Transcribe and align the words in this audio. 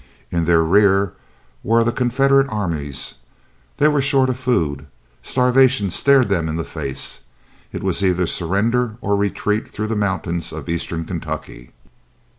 In 0.31 0.45
their 0.45 0.63
rear 0.63 1.13
were 1.63 1.83
the 1.83 1.91
Confederate 1.91 2.47
armies. 2.49 3.13
They 3.77 3.87
were 3.87 4.01
short 4.01 4.29
of 4.31 4.39
food; 4.39 4.87
starvation 5.21 5.91
stared 5.91 6.27
them 6.27 6.49
in 6.49 6.55
the 6.55 6.63
face. 6.63 7.21
It 7.71 7.83
was 7.83 8.03
either 8.03 8.25
surrender 8.25 8.97
or 8.99 9.13
a 9.13 9.15
retreat 9.15 9.71
through 9.71 9.85
the 9.89 9.95
mountains 9.95 10.51
of 10.51 10.67
Eastern 10.69 11.05
Kentucky. 11.05 11.69